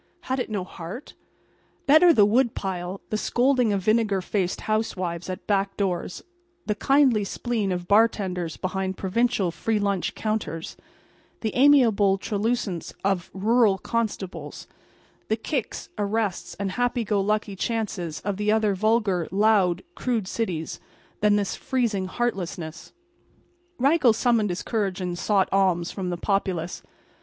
Had 0.21 0.39
it 0.39 0.49
no 0.49 0.63
heart? 0.63 1.13
Better 1.85 2.11
the 2.11 2.25
woodpile, 2.25 3.01
the 3.11 3.19
scolding 3.19 3.71
of 3.71 3.83
vinegar 3.83 4.19
faced 4.19 4.61
housewives 4.61 5.29
at 5.29 5.45
back 5.45 5.77
doors, 5.77 6.23
the 6.65 6.73
kindly 6.73 7.23
spleen 7.23 7.71
of 7.71 7.87
bartenders 7.87 8.57
behind 8.57 8.97
provincial 8.97 9.51
free 9.51 9.77
lunch 9.77 10.15
counters, 10.15 10.75
the 11.41 11.53
amiable 11.55 12.17
truculence 12.17 12.95
of 13.05 13.29
rural 13.31 13.77
constables, 13.77 14.65
the 15.27 15.35
kicks, 15.37 15.89
arrests 15.99 16.55
and 16.55 16.71
happy 16.71 17.03
go 17.03 17.21
lucky 17.21 17.55
chances 17.55 18.21
of 18.21 18.37
the 18.37 18.51
other 18.51 18.73
vulgar, 18.73 19.27
loud, 19.29 19.83
crude 19.93 20.27
cities 20.27 20.79
than 21.19 21.35
this 21.35 21.55
freezing 21.55 22.05
heartlessness. 22.05 22.91
Raggles 23.77 24.17
summoned 24.17 24.49
his 24.49 24.63
courage 24.63 24.99
and 24.99 25.15
sought 25.15 25.47
alms 25.53 25.91
from 25.91 26.09
the 26.09 26.17
populace. 26.17 26.81